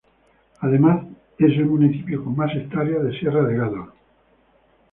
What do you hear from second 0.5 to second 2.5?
Además es el municipio con